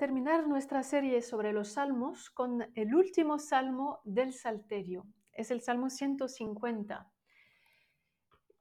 [0.00, 5.04] terminar nuestra serie sobre los salmos con el último salmo del Salterio.
[5.30, 7.12] Es el Salmo 150.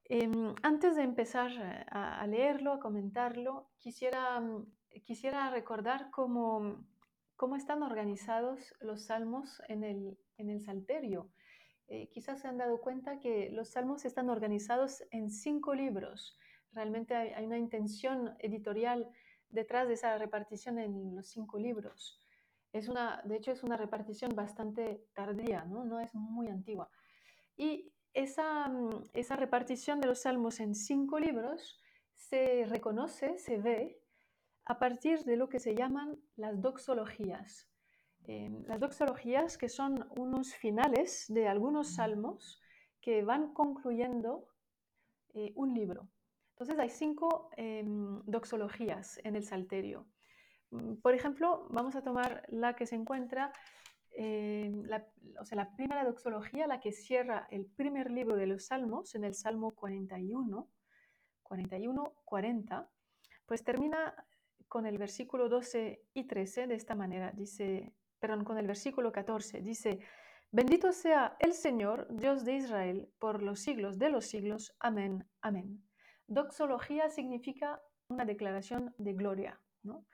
[0.04, 4.65] Em, antes de empezar eh, a, leerlo, a comentarlo, quisiera, mm,
[5.05, 6.86] quisiera recordar cómo,
[7.37, 11.31] cómo están organizados los salmos en el, en el Salterio.
[11.87, 16.37] Eh, quizás se han dado cuenta que los salmos están organizados en cinco libros.
[16.73, 19.09] Realmente hay, una intención editorial
[19.49, 22.19] detrás de esa repartición en los cinco libros.
[22.71, 25.85] Es una, de hecho, es una repartición bastante tardía, ¿no?
[25.85, 26.89] no es muy antigua.
[27.57, 31.81] Y esa, mm, esa repartición de los salmos en cinco libros
[32.16, 34.02] se reconoce, se ve,
[34.66, 37.67] a partir de lo que se llaman las doxologías.
[38.27, 42.61] Em, las doxologías, que son unos finales de algunos salmos
[43.02, 44.47] que van concluyendo
[45.34, 46.08] eh, un libro.
[46.60, 50.06] Entonces hay cinco em, doxologías en el Salterio.
[50.72, 53.54] Mm, por ejemplo, vamos a tomar la que se encuentra,
[54.18, 55.08] la,
[55.40, 59.24] o sea, la primera doxología, la que cierra el primer libro de los Salmos, en
[59.24, 60.70] el Salmo 41,
[61.44, 62.90] 41, 40,
[63.46, 64.14] pues termina
[64.68, 67.32] con el versículo 12 y 13 de esta manera.
[67.32, 70.00] Dice, perdón, con el versículo 14, dice,
[70.52, 74.76] bendito sea el Señor, Dios de Israel, por los siglos de los siglos.
[74.80, 75.89] Amén, amén.
[76.30, 80.05] Doxología significa una declaración de gloria, ¿no?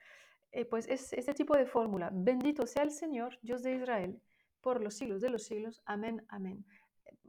[0.50, 4.22] Eh, pues es este tipo de fórmula, bendito sea el Señor, Dios de Israel,
[4.62, 5.82] por los siglos de los siglos.
[5.84, 6.64] Amén, amén.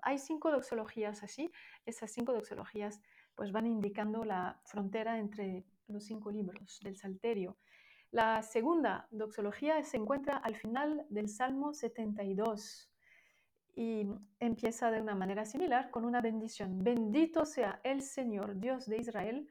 [0.04, 1.52] Hay cinco doxologías así,
[1.86, 3.02] esas cinco doxologías
[3.36, 7.58] pues van indicando la frontera entre los cinco libros del Salterio.
[8.12, 12.90] La segunda doxología se encuentra al final del Salmo 72
[13.78, 14.08] y
[14.40, 16.84] empieza de una manera similar con una bendición.
[16.84, 19.48] Bendito sea el Señor, Dios de Israel,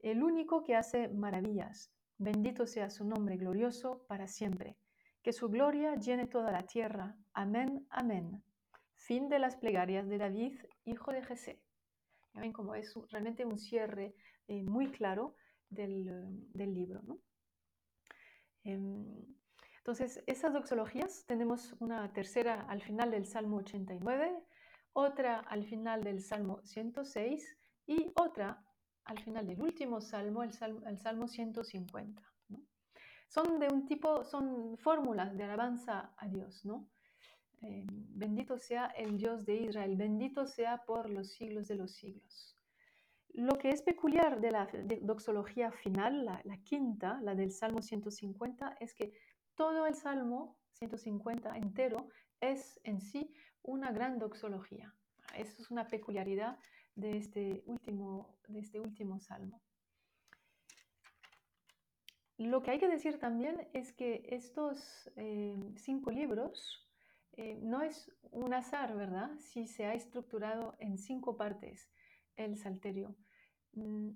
[0.00, 1.90] el único que hace maravillas.
[2.18, 4.76] Bendito sea su nombre glorioso para siempre.
[5.22, 7.16] Que su gloria llene toda la tierra.
[7.32, 8.44] Amén, amén.
[8.94, 11.62] Fin de las plegarias de David, hijo de Jesé.
[12.34, 14.14] ven cómo es realmente un cierre
[14.48, 15.34] eh, muy claro
[15.70, 16.10] del,
[16.52, 17.00] del libro.
[18.64, 19.34] Em,
[19.82, 24.32] entonces, esas doxologías, tenemos una tercera al final del Salmo 89,
[24.92, 28.64] otra al final del Salmo 106 y otra
[29.02, 32.22] al final del último Salmo, el Salmo, 150.
[33.26, 36.88] Son de un tipo, son fórmulas de alabanza a Dios, ¿no?
[37.60, 42.56] Em, bendito sea el Dios de Israel, bendito sea por los siglos de los siglos.
[43.34, 44.68] Lo que es peculiar de la
[45.00, 49.12] doxología final, la, quinta, la del Salmo 150, es que
[49.54, 52.08] todo el Salmo 150 entero
[52.40, 53.32] es en sí
[53.62, 54.94] una gran doxología.
[55.36, 56.58] Eso es una peculiaridad
[56.94, 59.62] de este último, de este último Salmo.
[62.38, 66.88] Lo que hay que decir también es que estos eh, cinco libros
[67.34, 69.30] eh, no es un azar, ¿verdad?
[69.38, 71.90] Si se ha estructurado en cinco partes
[72.36, 73.14] el salterio.
[73.72, 74.10] Mm,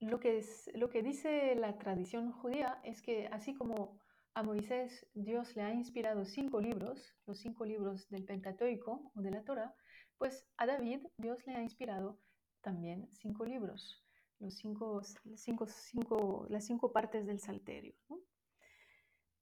[0.00, 3.98] lo que, es, lo que dice la tradición judía es que así como
[4.34, 9.30] a Moisés Dios le ha inspirado cinco libros, los cinco libros del Pentateuco o de
[9.30, 9.74] la Torah,
[10.18, 12.18] pues a David Dios le ha inspirado
[12.60, 14.04] también cinco libros,
[14.40, 15.02] los cinco,
[15.36, 17.94] cinco, cinco, las cinco partes del Salterio.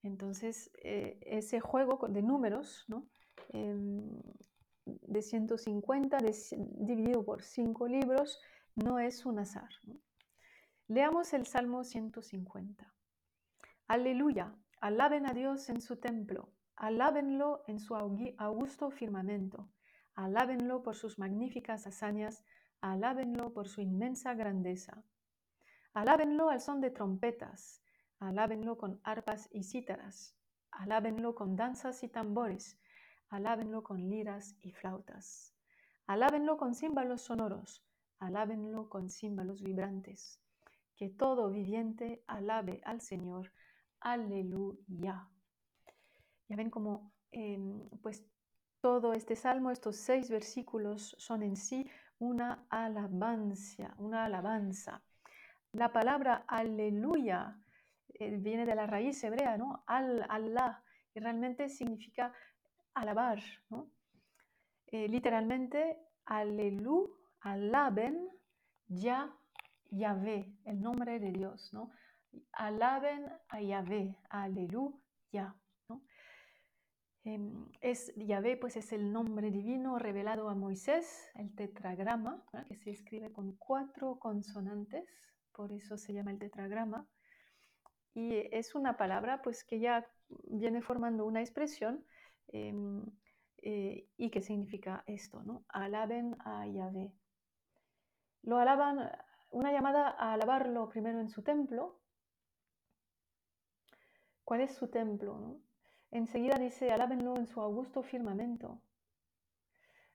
[0.02, 3.08] Entonces, eh, ese juego de números, ¿no?
[3.50, 4.20] Em,
[4.84, 6.18] de 150
[6.58, 8.40] dividido por cinco libros,
[8.74, 9.70] no es un azar.
[10.88, 12.92] Leamos el Salmo 150.
[13.86, 14.52] Aleluya,
[14.82, 19.70] alaben a Dios en su templo, alábenlo en su augusto firmamento,
[20.16, 22.44] alábenlo por sus magníficas hazañas,
[22.80, 25.04] alábenlo por su inmensa grandeza.
[25.94, 27.80] Alábenlo al son de trompetas,
[28.18, 30.36] alábenlo con arpas y cítaras,
[30.72, 32.80] alábenlo con danzas y tambores,
[33.28, 35.54] alábenlo con liras y flautas.
[36.08, 37.86] Alábenlo con címbalos sonoros,
[38.18, 40.40] alábenlo con címbalos vibrantes.
[40.96, 43.52] Que todo viviente alabe al Señor.
[44.04, 45.28] Aleluya.
[46.48, 48.26] Ya ven cómo em, pues
[48.80, 51.88] todo este salmo, estos seis versículos son en sí
[52.18, 55.02] una alabanza, una alabanza.
[55.72, 57.56] La palabra aleluya
[58.14, 59.84] eh, viene de la raíz hebrea, ¿no?
[59.86, 60.82] Al, Allah,
[61.14, 62.34] y realmente significa
[62.94, 63.40] alabar,
[63.70, 63.88] ¿no?
[64.88, 68.28] Eh, literalmente, alelu, alaben
[68.88, 69.32] ya
[69.90, 71.90] Yahvé, el nombre de Dios, ¿no?
[72.52, 75.54] Alaben a Yahvé, aleluya.
[77.24, 82.90] Em, es, Yahvé pues es el nombre divino revelado a Moisés, el tetragrama, que se
[82.90, 85.08] escribe con cuatro consonantes,
[85.52, 87.06] por eso se llama el tetragrama.
[88.14, 90.06] y es una palabra pues que ya
[90.44, 92.04] viene formando una expresión
[92.48, 93.02] em,
[93.58, 95.64] eh, y que significa esto, ¿no?
[95.68, 97.12] Alaben a Yahvé.
[98.42, 99.10] Lo alaban,
[99.50, 102.01] una llamada a alabarlo primero en su templo.
[104.44, 105.58] ¿Cuál es su templo?
[106.10, 108.80] Enseguida dice, alábenlo en su augusto firmamento.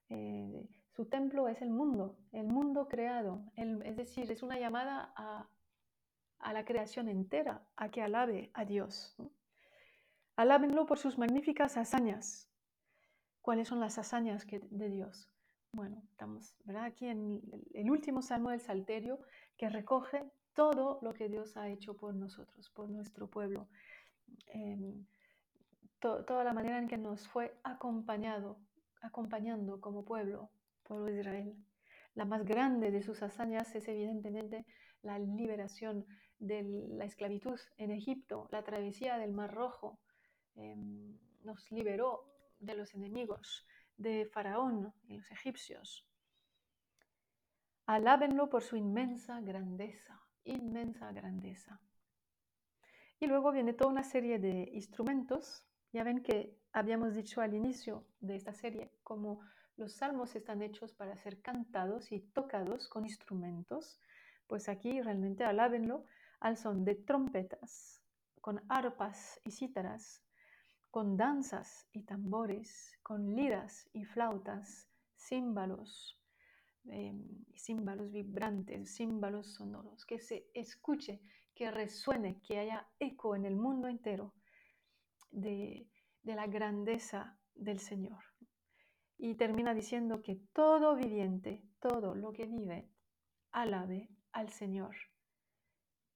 [0.09, 5.47] Eh, su templo es el mundo, el mundo creado, es decir, es una llamada a,
[6.53, 9.15] la creación entera, a que alabe a Dios.
[10.35, 12.49] Alábenlo por sus magníficas hazañas.
[13.41, 15.29] ¿Cuáles son las hazañas de Dios?
[15.71, 17.41] Bueno, estamos aquí en
[17.73, 19.19] el último salmo del Salterio
[19.57, 23.67] que recoge todo lo que Dios ha hecho por nosotros, por nuestro pueblo.
[24.47, 25.05] Em,
[25.99, 28.59] toda la manera en que nos fue acompañado,
[29.01, 30.49] acompañando como pueblo,
[30.83, 31.55] pueblo Israel.
[32.13, 34.65] La más grande de sus hazañas es evidentemente
[35.01, 36.05] la liberación
[36.39, 39.99] de la esclavitud en Egipto, la travesía del Mar Rojo.
[40.55, 42.25] Em, nos liberó
[42.59, 43.65] de los enemigos,
[43.97, 46.07] de Faraón y los egipcios.
[47.85, 51.79] Alábenlo por su inmensa grandeza, inmensa grandeza.
[53.19, 55.65] Y luego viene toda una serie de instrumentos.
[55.91, 59.39] Ya ven que habíamos dicho al inicio de esta serie como
[59.75, 63.99] los salmos están hechos para ser cantados y tocados con instrumentos.
[64.47, 66.05] Pues aquí realmente alábenlo
[66.39, 68.01] al son de trompetas,
[68.41, 70.23] con arpas y cítaras,
[70.91, 76.19] con danzas y tambores, con liras y flautas, címbalos,
[76.85, 81.21] em, címbalos vibrantes, címbalos sonoros, que se escuche,
[81.57, 84.35] que resuene, que haya eco en el mundo entero
[85.31, 85.89] de,
[86.21, 88.23] de la grandeza del Señor.
[89.17, 92.91] Y termina diciendo que todo viviente, todo lo que vive,
[93.51, 94.95] alabe al Señor.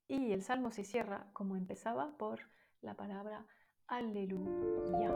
[0.07, 2.41] Y el salmo se cierra como empezaba por
[2.81, 3.47] la palabra
[3.87, 5.11] Aleluya.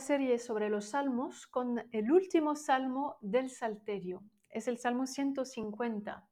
[0.00, 4.22] Serie sobre los salmos con el último salmo del Salterio.
[4.50, 6.28] Es el Salmo 150.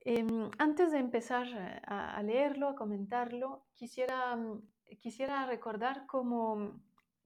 [0.00, 4.62] Em, antes de empezar eh, a, leerlo, a comentarlo, quisiera, mm,
[5.00, 6.80] quisiera recordar cómo,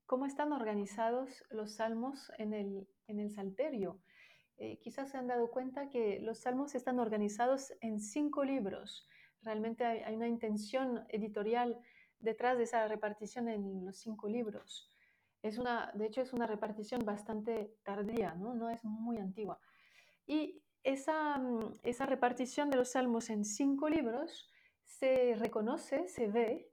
[0.06, 4.00] cómo, están organizados los salmos en el, en el Salterio.
[4.56, 9.06] Eh, quizás se han dado cuenta que los salmos están organizados en cinco libros.
[9.42, 11.78] Realmente hay una intención editorial
[12.20, 14.90] detrás de esa repartición en los cinco libros.
[15.42, 18.54] Es una, de hecho, es una repartición bastante tardía, ¿no?
[18.54, 19.60] no es muy antigua.
[20.26, 24.50] Y esa, mm, esa repartición de los salmos en cinco libros
[24.84, 26.70] se reconoce, se ve,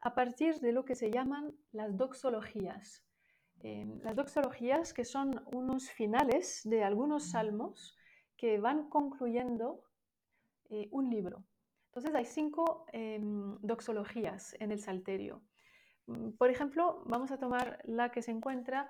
[0.00, 3.04] a partir de lo que se llaman las doxologías.
[3.60, 7.96] Em, las doxologías que son unos finales de algunos salmos
[8.36, 9.82] que van concluyendo
[10.68, 11.44] eh, un libro.
[11.94, 15.44] Entonces hay cinco em, doxologías en el Salterio.
[16.06, 18.88] Mm, por ejemplo, vamos a tomar la que se encuentra,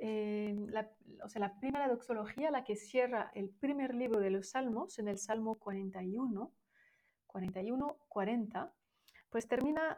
[0.00, 0.90] la,
[1.22, 5.06] o sea, la primera doxología, la que cierra el primer libro de los Salmos, en
[5.06, 6.52] el Salmo 41,
[7.28, 8.74] 41, 40,
[9.30, 9.96] pues termina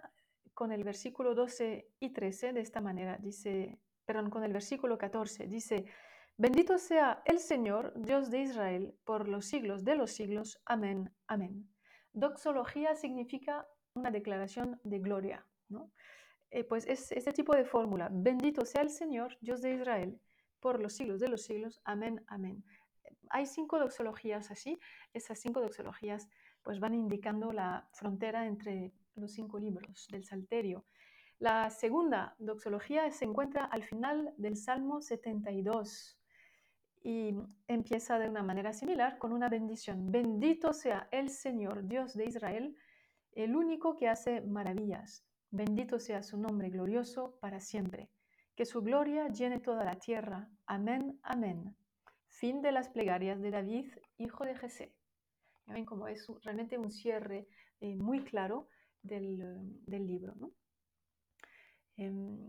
[0.53, 5.47] con el versículo 12 y 13 de esta manera, dice, perdón, con el versículo 14,
[5.47, 5.87] dice,
[6.37, 10.61] bendito sea el Señor, Dios de Israel, por los siglos de los siglos.
[10.67, 11.74] Amén, amén.
[12.15, 15.45] Doxología significa una declaración de gloria.
[16.51, 18.09] Eh, pues es este tipo de fórmula.
[18.13, 20.21] Bendito sea el Señor, Dios de Israel,
[20.61, 21.81] por los siglos de los siglos.
[21.85, 22.65] Amén, amén.
[23.31, 24.79] hay cinco doxologías así.
[25.13, 26.29] Esas cinco doxologías
[26.63, 30.85] pues van indicando la frontera entre los cinco libros del Salterio.
[31.41, 36.17] La segunda doxología se encuentra al final del Salmo 72
[37.05, 37.37] y
[37.69, 40.11] empieza de una manera similar con una bendición.
[40.11, 42.75] Bendito sea el Señor, Dios de Israel,
[43.33, 45.23] el único que hace maravillas.
[45.51, 48.09] Bendito sea su nombre glorioso para siempre.
[48.57, 50.49] Que su gloria llene toda la tierra.
[50.65, 51.77] Amén, amén.
[52.27, 54.95] Fin de las plegarias de David, hijo de Jesé.
[55.67, 57.47] Ya ven cómo es realmente un cierre
[57.81, 58.69] eh, muy claro
[59.03, 59.39] del,
[59.87, 60.35] libro.
[61.99, 62.49] Em,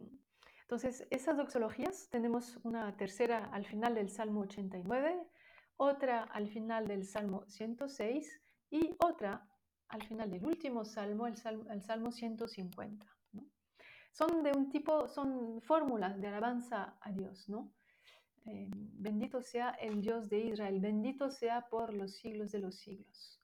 [0.66, 5.16] entonces, esas doxologías, tenemos una tercera al final del Salmo 89,
[5.78, 8.42] otra al final del Salmo 106
[8.72, 9.48] y otra
[9.90, 13.06] al final del último Salmo, el Salmo, 150.
[14.10, 17.72] Son de un tipo, son fórmulas de alabanza a Dios, ¿no?
[18.48, 23.40] Eh, bendito sea el Dios de Israel, bendito sea por los siglos de los siglos.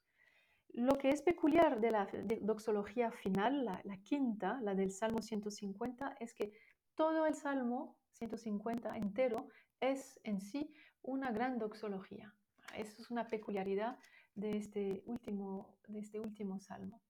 [0.70, 2.10] Lo que es peculiar de la
[2.42, 6.54] doxología final, la, la, quinta, la del Salmo 150, es que
[6.96, 9.48] todo el Salmo 150 entero
[9.80, 12.34] es en sí una gran doxología.
[12.76, 13.98] Eso es una peculiaridad
[14.36, 17.02] de este último, de este último Salmo.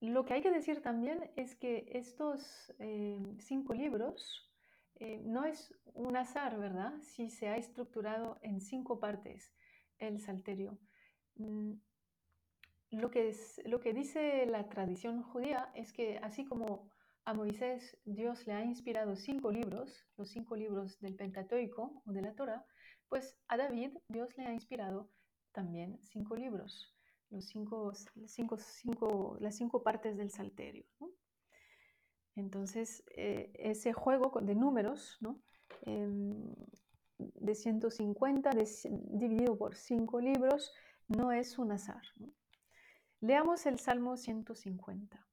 [0.00, 4.52] Lo que hay que decir también es que estos eh, cinco libros
[4.96, 6.92] eh, no es un azar, ¿verdad?
[7.00, 9.54] Si se ha estructurado en cinco partes
[9.98, 10.78] el Salterio.
[11.36, 11.72] Mm,
[12.90, 16.88] lo que, es, lo que dice la tradición judía es que así como
[17.26, 22.22] a Moisés Dios le ha inspirado cinco libros, los cinco libros del Pentateuco o de
[22.22, 22.64] la Torah,
[23.08, 25.10] pues a David Dios le ha inspirado
[25.52, 26.94] también cinco libros,
[27.30, 27.92] los cinco,
[28.26, 30.84] cinco, las cinco partes del Salterio.
[32.36, 35.18] Entonces, eh, ese juego de números
[35.82, 36.52] em,
[37.18, 38.50] de 150
[38.90, 40.72] dividido por cinco libros
[41.08, 42.02] no es un azar.
[43.20, 45.24] Leamos el Salmo 150.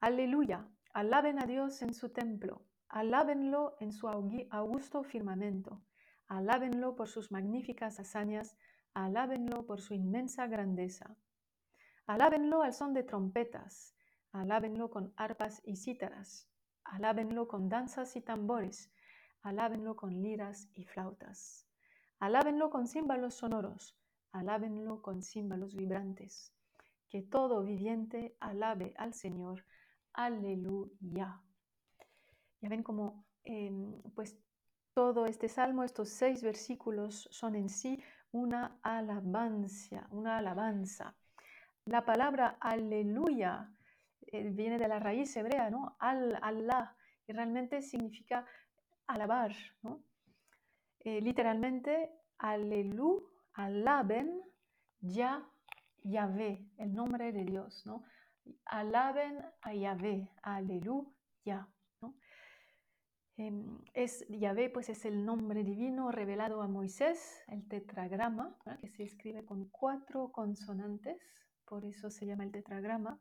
[0.00, 5.82] Aleluya, Alaben a Dios en su templo, alábenlo en su augusto firmamento,
[6.28, 8.56] alábenlo por sus magníficas hazañas,
[8.92, 11.16] alábenlo por su inmensa grandeza.
[12.06, 13.96] Alábenlo al son de trompetas,
[14.30, 16.48] alábenlo con arpas y cítaras,
[16.84, 18.92] alábenlo con danzas y tambores,
[19.42, 21.66] alábenlo con liras y flautas.
[22.20, 23.98] Alábenlo con címbalos sonoros,
[24.30, 26.54] alábenlo con címbalos vibrantes.
[27.08, 29.64] Que todo viviente alabe al Señor,
[30.14, 31.40] Aleluya.
[32.60, 34.38] Ya ven cómo em, pues
[34.94, 41.16] todo este salmo, estos seis versículos son en sí una alabanza, una alabanza.
[41.84, 43.70] La palabra aleluya
[44.22, 45.96] eh, viene de la raíz hebrea, ¿no?
[45.98, 48.46] Al, Allah, y realmente significa
[49.08, 49.52] alabar,
[49.82, 50.00] ¿no?
[51.00, 54.40] Eh, literalmente, alelu, alaben,
[55.00, 55.44] ya,
[56.04, 58.04] Yahvé, el nombre de Dios, ¿no?
[58.66, 61.68] Alaben a Yahvé, aleluya.
[63.36, 69.02] Em, es, Yahvé pues es el nombre divino revelado a Moisés, el tetragrama, que se
[69.02, 71.18] escribe con cuatro consonantes,
[71.64, 73.20] por eso se llama el tetragrama.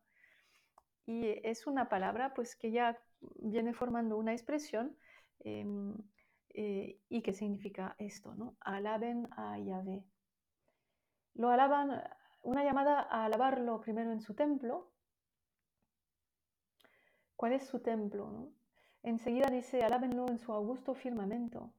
[1.06, 2.98] Y es una palabra pues que ya
[3.38, 4.96] viene formando una expresión
[5.39, 5.96] em,
[6.50, 8.56] eh, y que significa esto, ¿no?
[8.62, 10.06] Alaben a Yahvé.
[11.34, 12.03] Lo alaban,
[12.44, 14.93] una llamada a alabarlo primero en su templo,
[17.44, 18.54] cuál es su templo.
[19.02, 21.74] Enseguida dice, alábenlo en su augusto firmamento.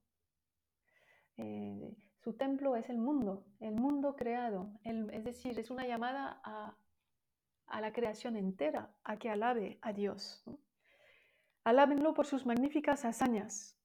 [1.39, 4.71] Eh, su templo es el mundo, el mundo creado.
[4.83, 10.45] es decir, es una llamada a, la creación entera, a que alabe a Dios.
[11.65, 13.79] Alábenlo por sus magníficas hazañas.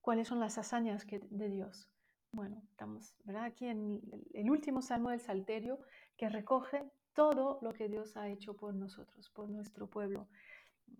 [0.00, 1.90] ¿Cuáles son las hazañas de Dios?
[2.32, 4.00] Bueno, estamos aquí en
[4.32, 5.78] el último salmo del Salterio
[6.16, 10.26] que recoge todo lo que Dios ha hecho por nosotros, por nuestro pueblo.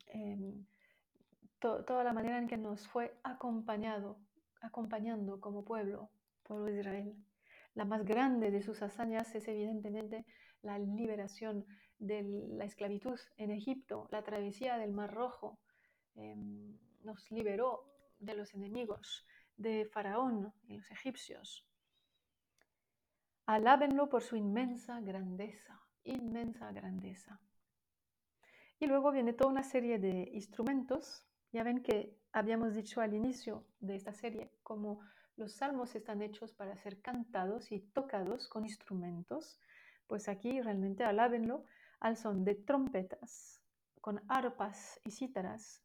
[0.07, 0.67] Em,
[1.59, 4.19] toda la manera en que nos fue acompañado,
[4.61, 6.11] acompañando como pueblo,
[6.43, 7.17] pueblo de Israel.
[7.75, 10.25] La más grande de sus hazañas es evidentemente
[10.63, 11.67] la liberación
[11.99, 15.59] de la esclavitud en Egipto, la travesía del Mar Rojo.
[16.15, 17.85] Em, nos liberó
[18.19, 19.27] de los enemigos
[19.57, 21.67] de Faraón y los egipcios.
[23.47, 27.41] Alábenlo por su inmensa grandeza, inmensa grandeza.
[28.79, 31.25] Y luego viene toda una serie de instrumentos.
[31.53, 35.01] Ya ven que habíamos dicho al inicio de esta serie cómo
[35.37, 39.59] los salmos están hechos para ser cantados y tocados con instrumentos.
[40.07, 41.65] Pues aquí realmente alábenlo
[42.01, 43.63] al son de trompetas,
[44.01, 45.83] con arpas y cítaras,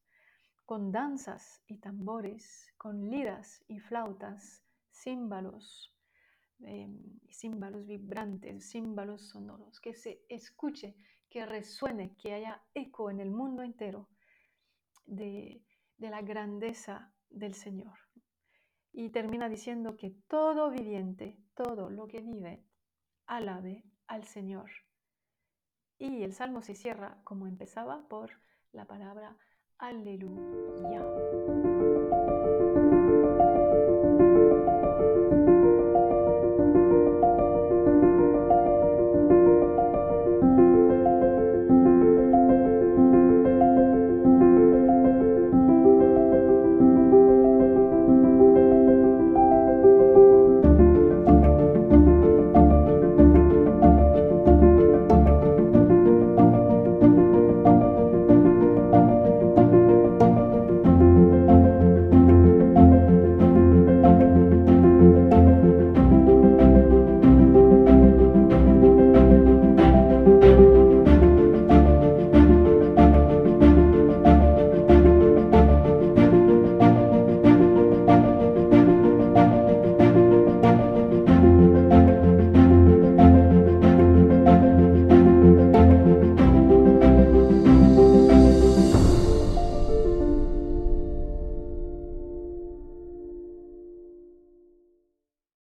[0.65, 5.93] con danzas y tambores, con liras y flautas, címbalos,
[6.59, 10.95] em, címbalos vibrantes, címbalos sonoros, que se escuche,
[11.31, 14.09] que resuene, que haya eco en el mundo entero
[15.05, 15.63] de,
[15.97, 17.97] de la grandeza del Señor.
[18.91, 22.65] Y termina diciendo que todo viviente, todo lo que vive,
[23.25, 24.69] alabe al Señor.
[25.97, 28.31] Y el salmo se cierra como empezaba por
[28.73, 29.37] la palabra
[29.77, 31.70] aleluya.